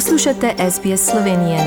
Poslušate 0.00 0.54
SBS 0.70 1.10
Slovenije. 1.10 1.58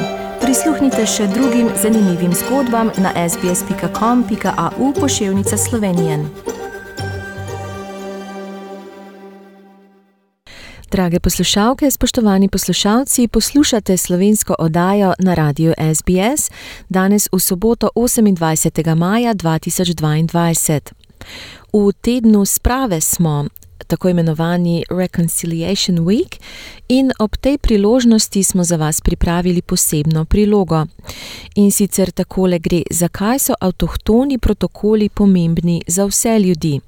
Prisluhnite 0.41 1.05
še 1.05 1.27
drugim 1.27 1.67
zanimivim 1.81 2.31
zgodbam 2.33 2.89
na 2.97 3.29
sbsp.com.au 3.29 4.93
pošiljka 4.93 5.57
Slovenije. 5.57 6.25
Drage 10.91 11.19
poslušalke, 11.19 11.91
spoštovani 11.91 12.49
poslušalci, 12.49 13.27
poslušate 13.27 13.97
slovensko 13.97 14.55
oddajo 14.59 15.13
na 15.19 15.33
radiju 15.33 15.73
SBS 15.95 16.51
danes 16.89 17.29
v 17.31 17.39
soboto 17.39 17.89
28. 17.95 18.95
maja 18.95 19.33
2022. 19.33 20.79
V 21.73 21.91
tednu 22.01 22.45
sprave 22.45 23.01
smo, 23.01 23.45
tako 23.83 24.09
imenovani 24.09 24.83
Reconciliation 24.89 25.97
Week, 25.99 26.39
in 26.87 27.11
ob 27.19 27.37
tej 27.37 27.57
priložnosti 27.57 28.43
smo 28.43 28.63
za 28.63 28.75
vas 28.75 29.01
pripravili 29.01 29.61
posebno 29.61 30.25
prilogo. 30.25 30.85
In 31.55 31.71
sicer 31.71 32.11
takole 32.11 32.59
gre, 32.59 32.83
zakaj 32.91 33.39
so 33.39 33.53
avtohtoni 33.59 34.37
protokoli 34.37 35.09
pomembni 35.09 35.81
za 35.87 36.05
vse 36.05 36.39
ljudi. 36.39 36.79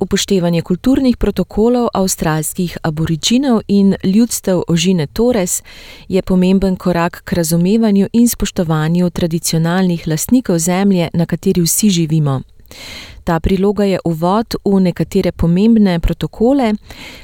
Upoštevanje 0.00 0.62
kulturnih 0.62 1.16
protokolov 1.16 1.88
avstralskih 1.94 2.78
aboriginov 2.82 3.60
in 3.68 3.94
ljudstev 4.04 4.62
ožine 4.68 5.06
Torres 5.06 5.62
je 6.08 6.22
pomemben 6.22 6.76
korak 6.76 7.22
k 7.24 7.32
razumevanju 7.32 8.08
in 8.12 8.28
spoštovanju 8.28 9.10
tradicionalnih 9.10 10.08
lastnikov 10.08 10.58
zemlje, 10.58 11.08
na 11.14 11.26
kateri 11.26 11.62
vsi 11.62 11.90
živimo. 11.90 12.40
Ta 13.28 13.40
priloga 13.40 13.84
je 13.84 13.98
uvod 14.04 14.54
v 14.64 14.80
nekatere 14.80 15.32
pomembne 15.32 15.98
protokole, 16.00 16.72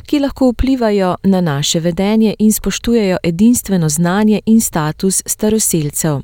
ki 0.05 0.19
lahko 0.21 0.51
vplivajo 0.53 1.15
na 1.23 1.41
naše 1.41 1.81
vedenje 1.81 2.35
in 2.39 2.53
spoštujejo 2.53 3.17
edinstveno 3.23 3.89
znanje 3.89 4.41
in 4.47 4.61
status 4.61 5.23
staroseljcev. 5.27 6.21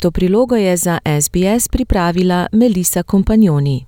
To 0.00 0.10
prilogo 0.10 0.56
je 0.56 0.76
za 0.76 0.98
SBS 1.20 1.68
pripravila 1.68 2.46
Melisa 2.52 3.02
Kompanjoni. 3.02 3.86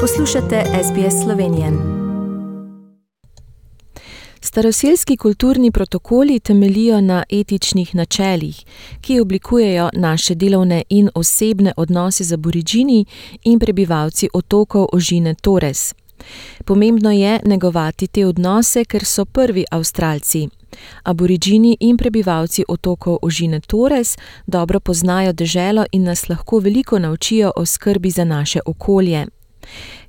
Poslušate 0.00 0.64
SBS 0.82 1.22
Slovenijo. 1.24 1.97
Staroseljski 4.48 5.16
kulturni 5.16 5.70
protokoli 5.70 6.40
temelijo 6.40 7.00
na 7.00 7.24
etičnih 7.30 7.94
načelih, 7.94 8.64
ki 9.00 9.20
oblikujejo 9.20 9.90
naše 9.92 10.34
delovne 10.34 10.82
in 10.88 11.10
osebne 11.14 11.72
odnose 11.76 12.24
z 12.24 12.32
aborižini 12.32 13.04
in 13.44 13.58
prebivalci 13.58 14.28
otokov 14.32 14.86
Ožine 14.92 15.34
Torres. 15.34 15.94
Pomembno 16.64 17.10
je 17.10 17.40
negovati 17.44 18.06
te 18.06 18.26
odnose, 18.26 18.84
ker 18.84 19.04
so 19.04 19.24
prvi 19.24 19.64
Avstralci. 19.70 20.48
Aborižini 21.02 21.76
in 21.80 21.96
prebivalci 21.96 22.64
otokov 22.68 23.18
Ožine 23.22 23.60
Torres 23.60 24.16
dobro 24.46 24.80
poznajo 24.80 25.32
deželo 25.32 25.84
in 25.92 26.04
nas 26.04 26.28
lahko 26.28 26.58
veliko 26.58 26.98
naučijo 26.98 27.52
o 27.56 27.66
skrbi 27.66 28.10
za 28.10 28.24
naše 28.24 28.60
okolje. 28.66 29.26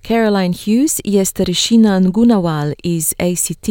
Caroline 0.08 0.54
Hughes 0.54 1.02
je 1.06 1.26
starešina 1.26 2.00
Ngunawal 2.00 2.74
iz 2.84 3.14
ACT. 3.20 3.68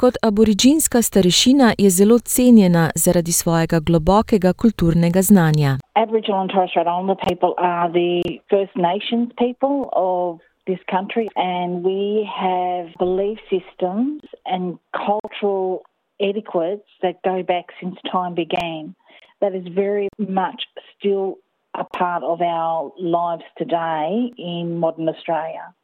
Kot 0.00 0.14
aboriginska 0.22 1.02
starešina 1.02 1.74
je 1.78 1.90
zelo 1.90 2.18
cenjena 2.18 2.90
zaradi 2.94 3.32
svojega 3.32 3.80
globokega 3.80 4.52
kulturnega 4.52 5.22
znanja. 5.22 5.78
Aboriginal 5.94 6.40
and 6.40 6.50
Torres 6.50 6.70
Strait 6.70 6.86
Islander 6.86 7.16
people 7.28 7.52
are 7.58 7.88
the 7.92 8.40
First 8.50 8.74
Nations 8.76 9.28
people 9.44 9.76
of 9.92 10.40
this 10.66 10.82
country, 10.90 11.28
and 11.36 11.84
we 11.84 12.28
have 12.44 12.86
belief 12.98 13.38
systems 13.54 14.20
and 14.44 14.78
cultural 15.06 15.82
etiquettes 16.20 16.90
that 17.02 17.16
go 17.22 17.42
back 17.42 17.66
since 17.80 17.96
time 18.12 18.34
began. 18.34 18.94
That 19.40 19.54
is 19.54 19.66
very 19.84 20.08
much 20.18 20.60
still 20.98 21.38
a 21.78 21.84
part 21.84 22.22
of 22.22 22.40
our 22.40 22.92
lives 22.98 23.44
today 23.58 24.32
in 24.38 24.78
modern 24.78 25.08
Australia. 25.08 25.74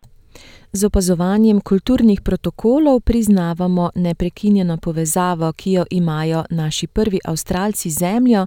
Z 0.72 0.86
opazovanjem 0.86 1.60
kulturnih 1.60 2.20
protokolov 2.24 3.00
priznavamo 3.00 3.90
neprekinjeno 3.94 4.76
povezavo, 4.82 5.52
ki 5.52 5.72
jo 5.72 5.84
imajo 5.90 6.44
naši 6.50 6.86
prvi 6.86 7.18
Avstralci 7.24 7.90
z 7.90 7.98
zemljo 7.98 8.46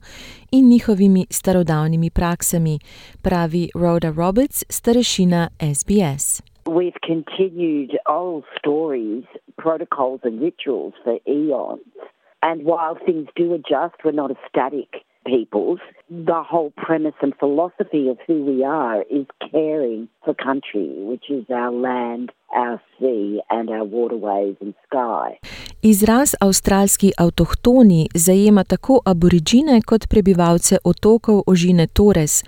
in 0.52 0.70
njihovimi 0.70 1.26
starodavnimi 1.30 2.10
praksami, 2.10 2.80
pravi 3.22 3.70
Rhoda 3.76 4.10
Roberts, 4.18 4.66
starešina 4.70 5.48
SBS. 5.60 6.42
We've 6.66 7.00
continued 7.12 7.92
old 8.10 8.44
stories, 8.60 9.24
protocols, 9.64 10.20
and 10.24 10.42
rituals 10.42 10.94
for 11.04 11.16
eons. 11.28 11.94
And 12.42 12.58
while 12.72 12.96
things 13.06 13.28
do 13.42 13.54
adjust, 13.54 13.96
we're 14.04 14.22
not 14.24 14.32
a 14.32 14.40
static 14.50 15.05
peoples, 15.26 15.80
the 16.10 16.42
whole 16.50 16.72
premise 16.86 17.18
and 17.22 17.34
philosophy 17.40 18.08
of 18.10 18.18
who 18.28 18.38
we 18.44 18.64
are 18.64 19.02
is 19.10 19.26
caring 19.52 20.08
for 20.24 20.34
country, 20.34 20.90
which 21.10 21.26
is 21.30 21.46
our 21.50 21.72
land, 21.72 22.32
our 22.56 22.82
sea, 23.00 23.42
and 23.50 23.70
our 23.70 23.84
waterways 23.84 24.56
and 24.62 24.74
sky. 24.88 25.40
Izraz 25.82 26.36
avstralski 26.42 27.12
avtohtoni 27.18 28.08
zajema 28.16 28.64
tako 28.64 29.00
aborižine 29.06 29.82
kot 29.82 30.08
prebivalce 30.10 30.78
otokov 30.84 31.44
Ožine 31.48 31.88
Torres, 31.88 32.44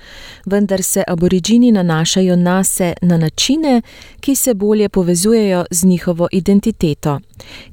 vendar 0.46 0.84
se 0.84 1.04
aborižini 1.08 1.72
nanašajo 1.72 2.36
na 2.36 2.64
se 2.64 2.94
na 3.02 3.18
načine, 3.18 3.82
ki 4.20 4.36
se 4.36 4.54
bolje 4.54 4.90
povezujejo 4.90 5.66
z 5.72 5.88
njihovo 5.88 6.28
identiteto. 6.32 7.20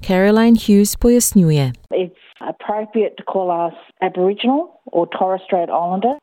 Caroline 0.07 0.59
Hughes 0.67 0.97
pojasnjuje. 0.97 1.73
It's 1.91 2.24
appropriate 2.49 3.17
to 3.17 3.23
call 3.23 3.51
us 3.51 3.75
Aboriginal 4.01 4.81
or 4.87 5.07
Torres 5.07 5.43
Strait 5.45 5.69
Islander. 5.71 6.15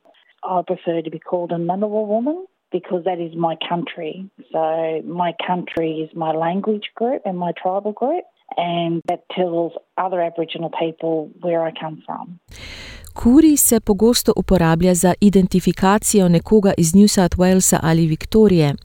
I 0.44 0.62
prefer 0.66 1.02
to 1.02 1.10
be 1.10 1.20
called 1.20 1.52
a 1.52 1.56
Ngunnawal 1.56 2.08
woman 2.08 2.46
because 2.72 3.04
that 3.06 3.20
is 3.20 3.36
my 3.36 3.56
country. 3.70 4.30
So 4.52 5.02
my 5.06 5.34
country 5.46 5.92
is 6.04 6.10
my 6.16 6.32
language 6.32 6.90
group 6.96 7.22
and 7.26 7.38
my 7.38 7.52
tribal 7.62 7.92
group, 7.92 8.24
and 8.58 9.02
that 9.08 9.24
tells 9.36 9.74
other 9.98 10.22
Aboriginal 10.22 10.72
people 10.80 11.30
where 11.42 11.62
I 11.64 11.72
come 11.72 12.02
from. 12.06 12.40
Kuri 13.14 13.58
se 13.58 13.80
pogosto 13.80 14.34
uporablja 14.36 14.94
za 14.94 15.14
identifikacijo 15.22 16.30
nekoga 16.30 16.74
iz 16.78 16.96
New 16.96 17.08
South 17.08 17.38
Walesa 17.38 17.80
ali 17.84 18.08
Viktorije. 18.08 18.76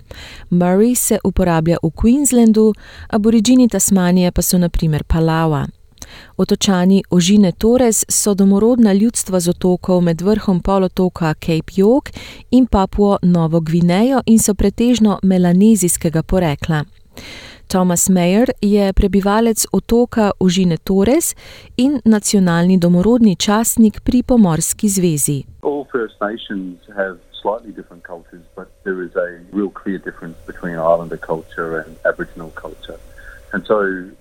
Murray 0.51 0.95
se 0.95 1.19
uporablja 1.25 1.77
v 1.83 1.91
Queenslandu, 1.91 2.73
aborižini 3.11 3.69
Tasmanije 3.69 4.31
pa 4.31 4.43
so 4.43 4.59
naprimer 4.59 5.03
Palawa. 5.05 5.67
Otočani 6.37 7.03
Ožine 7.11 7.53
Torres 7.53 8.05
so 8.09 8.34
domorodna 8.34 8.93
ljudstva 8.93 9.41
z 9.41 9.49
otokov 9.49 10.01
med 10.01 10.21
vrhom 10.21 10.61
polotoka 10.61 11.34
Cape 11.34 11.73
York 11.77 12.11
in 12.51 12.67
Papuo 12.67 13.19
Novo 13.23 13.61
Gvinejo 13.61 14.23
in 14.27 14.39
so 14.39 14.55
pretežno 14.55 15.19
melanezijskega 15.23 16.23
porekla. 16.23 16.84
Thomas 17.69 18.09
Mayer 18.09 18.51
je 18.61 18.93
prebivalec 18.93 19.67
otoka 19.73 20.31
Ožine 20.41 20.77
Torres 20.77 21.34
in 21.77 22.01
nacionalni 22.05 22.78
domorodni 22.78 23.37
častnik 23.37 24.01
pri 24.01 24.23
Pomorski 24.23 24.89
zvezi. 24.89 25.43
Slightly 27.47 27.73
different 27.73 28.03
cultures, 28.03 28.43
but 28.57 28.67
there 28.83 29.05
is 29.07 29.15
a 29.15 29.28
real 29.53 29.71
clear 29.71 29.99
difference 29.99 30.37
between 30.47 30.75
Islander 30.75 31.19
culture 31.19 31.78
and 31.78 31.95
Aboriginal 32.05 32.51
culture. 32.51 32.99
And 33.56 33.65
so 33.67 33.81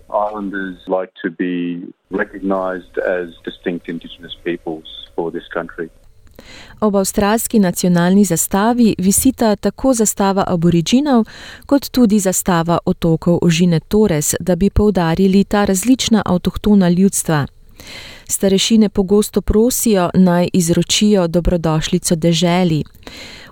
islanders 0.10 0.78
like 0.88 1.12
to 1.24 1.30
be 1.30 1.84
recognised 2.10 2.98
as 3.18 3.28
distinct 3.44 3.90
Indigenous 3.90 4.36
peoples 4.46 4.88
for 5.16 5.30
this 5.32 5.48
country. 5.54 5.90
Ob 6.80 6.96
avstralski 6.96 7.60
nacionalni 7.60 8.24
zastavi 8.26 8.96
visita 8.98 9.56
tako 9.56 9.94
zastava 9.94 10.44
aboriginov, 10.48 11.26
kot 11.66 11.92
tudi 11.92 12.20
zastava 12.20 12.78
otokov 12.86 13.40
Ožine 13.42 13.80
Torres, 13.80 14.36
da 14.40 14.56
bi 14.56 14.70
poudarili 14.70 15.44
ta 15.44 15.66
različna 15.66 16.22
avtohtona 16.26 16.90
ljudstva. 16.90 17.46
Starešine 18.28 18.90
pogosto 18.90 19.42
prosijo 19.42 20.10
naj 20.14 20.50
izročijo 20.54 21.28
dobrodošlico 21.28 22.16
deželi. 22.16 22.84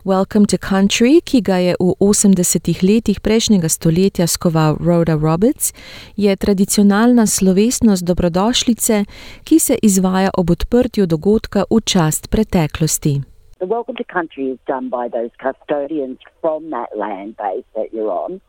Welcome 0.05 0.45
to 0.45 0.57
Country, 0.57 1.21
ki 1.23 1.41
ga 1.41 1.57
je 1.57 1.75
v 1.79 1.93
80-ih 1.99 2.83
letih 2.83 3.19
prejšnjega 3.23 3.69
stoletja 3.69 4.27
skoval 4.27 4.75
Rhoda 4.83 5.15
Roberts, 5.15 5.73
je 6.17 6.35
tradicionalna 6.35 7.23
slovesnost 7.27 8.03
dobrodošlice, 8.03 9.05
ki 9.43 9.59
se 9.59 9.77
izvaja 9.81 10.29
ob 10.37 10.51
odprtju 10.51 11.05
dogodka 11.05 11.63
v 11.71 11.79
čast 11.85 12.27
preteklosti. 12.29 13.21
The 13.59 13.65
welcome 13.65 13.95
to 13.95 14.03
country 14.03 14.51
is 14.51 14.59
done 14.67 14.89
by 14.89 15.07
those 15.07 15.31
custodians 15.39 16.19
from 16.41 16.69
that 16.75 16.91
land 16.99 17.39
base 17.39 17.67
that 17.75 17.87
you're 17.93 18.11
on, 18.11 18.41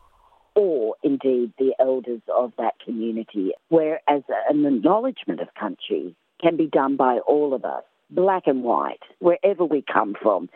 or 0.55 0.95
indeed 1.03 1.53
the 1.57 1.73
elders 1.79 2.21
of 2.35 2.53
that 2.57 2.75
community, 2.83 3.51
whereas 3.69 4.23
an 4.49 4.65
acknowledgement 4.65 5.41
of 5.41 5.53
country 5.59 6.15
can 6.41 6.57
be 6.57 6.67
done 6.67 6.95
by 6.95 7.19
all 7.27 7.53
of 7.53 7.65
us, 7.65 7.83
black 8.09 8.43
and 8.45 8.63
white, 8.63 9.01
wherever 9.19 9.65
we 9.65 9.83
come 9.91 10.15
from. 10.21 10.49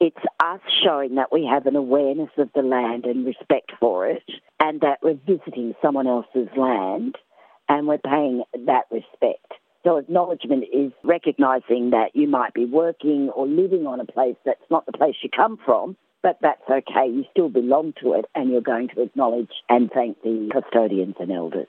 It's 0.00 0.16
us 0.40 0.60
showing 0.84 1.14
that 1.16 1.32
we 1.32 1.46
have 1.46 1.66
an 1.66 1.76
awareness 1.76 2.30
of 2.36 2.50
the 2.54 2.62
land 2.62 3.04
and 3.04 3.24
respect 3.24 3.72
for 3.78 4.08
it, 4.08 4.24
and 4.58 4.80
that 4.80 4.98
we're 5.02 5.18
visiting 5.26 5.74
someone 5.80 6.06
else's 6.06 6.48
land 6.56 7.16
and 7.68 7.86
we're 7.86 7.98
paying 7.98 8.42
that 8.66 8.84
respect. 8.90 9.52
So, 9.84 9.96
acknowledgement 9.96 10.64
is 10.72 10.92
recognizing 11.02 11.90
that 11.90 12.10
you 12.14 12.28
might 12.28 12.54
be 12.54 12.64
working 12.64 13.30
or 13.30 13.46
living 13.46 13.86
on 13.86 13.98
a 13.98 14.04
place 14.04 14.36
that's 14.44 14.70
not 14.70 14.86
the 14.86 14.92
place 14.92 15.16
you 15.22 15.30
come 15.34 15.58
from, 15.64 15.96
but 16.22 16.36
that's 16.40 16.68
okay. 16.78 17.06
You 17.16 17.24
still 17.30 17.48
belong 17.48 17.92
to 18.00 18.06
it 18.18 18.24
and 18.34 18.44
you're 18.50 18.68
going 18.74 18.88
to 18.94 19.02
acknowledge 19.02 19.52
and 19.68 19.90
thank 19.96 20.12
the 20.22 20.34
custodians 20.54 21.16
and 21.20 21.30
elders. 21.30 21.66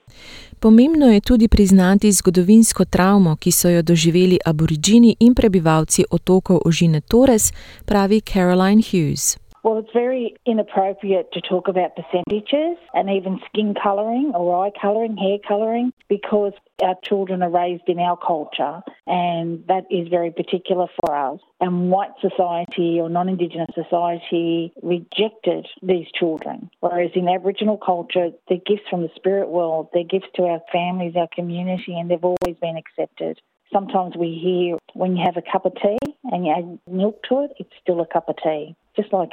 Pomembno 0.60 1.06
je 1.06 1.20
tudi 1.20 1.48
priznati 1.48 2.12
zgodovinsko 2.12 2.84
travmo, 2.84 3.36
ki 3.36 3.50
so 3.50 3.68
jo 3.68 3.82
doživeli 3.82 4.38
aboriđini 4.44 5.16
in 5.20 5.34
prebivalci 5.34 6.04
otokov 6.10 6.58
Ožine 6.64 7.00
Torres, 7.00 7.52
pravi 7.84 8.20
Caroline 8.20 8.82
Hughes. 8.82 9.43
Well, 9.64 9.78
it's 9.78 9.92
very 9.94 10.36
inappropriate 10.44 11.32
to 11.32 11.40
talk 11.40 11.68
about 11.68 11.96
percentages 11.96 12.76
and 12.92 13.08
even 13.08 13.40
skin 13.46 13.74
colouring 13.82 14.32
or 14.34 14.66
eye 14.66 14.70
colouring, 14.78 15.16
hair 15.16 15.38
colouring, 15.48 15.90
because 16.06 16.52
our 16.82 16.96
children 17.02 17.42
are 17.42 17.48
raised 17.48 17.84
in 17.88 17.98
our 17.98 18.18
culture 18.18 18.82
and 19.06 19.64
that 19.68 19.84
is 19.90 20.08
very 20.08 20.30
particular 20.30 20.86
for 21.00 21.16
us. 21.16 21.40
And 21.62 21.90
white 21.90 22.12
society 22.20 23.00
or 23.00 23.08
non 23.08 23.30
Indigenous 23.30 23.70
society 23.74 24.74
rejected 24.82 25.66
these 25.82 26.08
children. 26.14 26.68
Whereas 26.80 27.12
in 27.14 27.26
Aboriginal 27.26 27.78
culture, 27.78 28.32
they're 28.48 28.58
gifts 28.66 28.88
from 28.90 29.00
the 29.00 29.10
spirit 29.16 29.48
world, 29.48 29.88
they're 29.94 30.04
gifts 30.04 30.28
to 30.34 30.42
our 30.42 30.60
families, 30.70 31.16
our 31.16 31.28
community, 31.34 31.98
and 31.98 32.10
they've 32.10 32.22
always 32.22 32.56
been 32.60 32.76
accepted. 32.76 33.40
Sometimes 33.72 34.16
we 34.16 34.30
hear 34.44 34.78
when 34.94 35.16
you 35.16 35.24
have 35.24 35.36
a 35.36 35.42
cup 35.52 35.66
of 35.66 35.72
tea 35.74 36.14
and 36.30 36.46
you 36.46 36.52
add 36.52 36.78
milk 36.86 37.16
to 37.28 37.44
it, 37.44 37.50
it's 37.58 37.74
still 37.82 38.00
a 38.00 38.06
cup 38.06 38.28
of 38.28 38.36
tea. 38.36 38.74
Like 39.12 39.30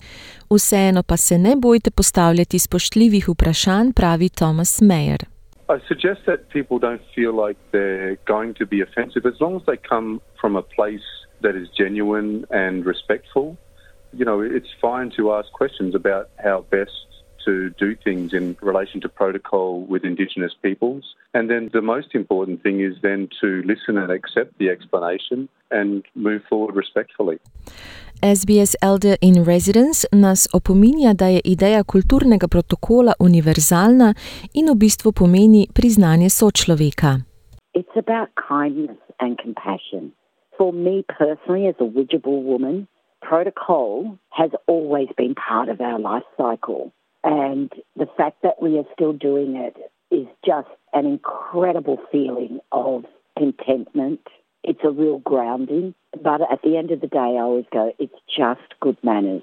Vseeno 0.50 1.02
pa 1.02 1.16
se 1.16 1.38
ne 1.38 1.56
bojte 1.56 1.90
postavljati 1.90 2.58
spoštljivih 2.58 3.28
vprašanj, 3.28 3.92
pravi 3.92 4.28
Thomas 4.28 4.80
Mayer. 4.80 5.22
I 5.68 5.78
suggest 5.88 6.20
that 6.26 6.40
people 6.52 6.78
don't 6.78 7.02
feel 7.14 7.32
like 7.46 7.58
they're 7.72 8.16
going 8.26 8.54
to 8.58 8.66
be 8.66 8.82
offensive 8.82 9.28
as 9.28 9.40
long 9.40 9.56
as 9.56 9.62
they 9.66 9.78
come 9.88 10.20
from 10.40 10.56
a 10.56 10.62
place 10.62 11.08
that 11.42 11.54
is 11.54 11.68
genuine 11.78 12.44
and 12.50 12.86
respectful. 12.86 13.56
You 14.12 14.24
know, 14.24 14.40
it's 14.56 14.72
fine 14.80 15.10
to 15.16 15.32
ask 15.32 15.48
questions 15.52 15.94
about 15.94 16.28
how 16.44 16.64
best 16.70 17.13
to 17.44 17.70
do 17.84 17.96
things 18.04 18.32
in 18.32 18.56
relation 18.62 19.00
to 19.00 19.08
protocol 19.08 19.86
with 19.92 20.04
Indigenous 20.04 20.54
peoples. 20.62 21.04
And 21.32 21.50
then 21.50 21.70
the 21.72 21.80
most 21.80 22.14
important 22.14 22.62
thing 22.62 22.80
is 22.80 22.94
then 23.02 23.28
to 23.40 23.48
listen 23.64 23.98
and 23.98 24.10
accept 24.10 24.50
the 24.58 24.68
explanation 24.70 25.48
and 25.70 26.04
move 26.14 26.42
forward 26.48 26.76
respectfully. 26.76 27.38
SBS 28.22 28.74
Elder 28.82 29.16
in 29.20 29.44
Residence 29.44 30.06
nas 30.12 30.48
opominja, 30.54 31.12
da 31.14 31.26
je 31.26 31.40
ideja 31.44 31.84
kulturnega 31.84 32.48
protokola 32.48 33.12
univerzalna 33.20 34.14
in 34.54 34.66
v 34.72 34.74
bistvu 34.74 35.12
pomeni 35.12 35.68
priznanje 35.74 36.30
sočloveka. 36.30 37.12
It's 37.74 37.96
about 37.96 38.28
kindness 38.48 39.00
and 39.18 39.38
compassion. 39.42 40.12
For 40.56 40.72
me 40.72 41.02
personally, 41.18 41.66
as 41.68 41.74
a 41.80 41.88
Widjabul 41.96 42.42
woman, 42.44 42.86
protocol 43.20 44.18
has 44.30 44.50
always 44.66 45.08
been 45.16 45.34
part 45.34 45.68
of 45.68 45.80
our 45.80 45.98
life 45.98 46.28
cycle. 46.36 46.92
And 47.24 47.72
the 47.96 48.06
fact 48.16 48.42
that 48.42 48.56
we 48.62 48.78
are 48.78 48.84
still 48.94 49.12
doing 49.12 49.56
it 49.56 49.76
is 50.10 50.26
just 50.44 50.68
an 50.92 51.06
incredible 51.06 51.98
feeling 52.12 52.60
of 52.70 53.04
contentment. 53.38 54.20
It's 54.62 54.84
a 54.84 54.90
real 54.90 55.18
grounding. 55.24 55.94
But 56.12 56.40
at 56.52 56.60
the 56.62 56.76
end 56.76 56.90
of 56.90 57.00
the 57.00 57.06
day, 57.06 57.36
I 57.36 57.40
always 57.46 57.66
go, 57.72 57.92
it's 57.98 58.20
just 58.40 58.68
good 58.80 58.96
manners. 59.02 59.42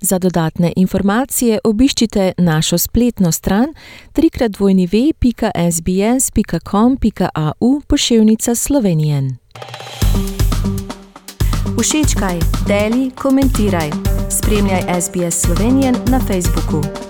Za 0.00 0.18
dodatne 0.18 0.72
informacije 0.76 1.58
obiščite 1.64 2.32
našo 2.38 2.78
spletno 2.78 3.32
stran 3.32 3.66
www.sbs.com.au 4.14 5.40
pošiljka 7.88 8.54
Slovenijen. 8.54 9.36
Všečkaj, 11.80 12.38
deli, 12.68 13.10
komentiraj. 13.10 13.90
Spremljaj 14.30 15.00
SBS 15.00 15.42
Slovenijen 15.42 15.94
na 16.10 16.20
Facebooku. 16.20 17.05